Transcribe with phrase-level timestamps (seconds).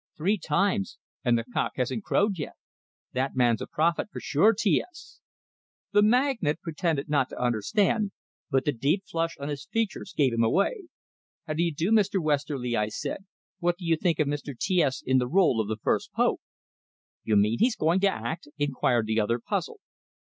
[0.17, 2.55] "Three times and the cock hasn't crowed yet!
[3.13, 5.19] That man's a prophet for sure, T S!"
[5.91, 8.11] The magnate pretended not to understand,
[8.49, 10.85] but the deep flush on his features gave him away.
[11.45, 12.19] "How dy'do, Mr.
[12.19, 13.25] Westerly," I said.
[13.59, 14.57] "What do you think of Mr.
[14.57, 16.41] T S in the role of the first pope?"
[17.23, 19.81] "You mean he's going to act?" inquired the other, puzzled.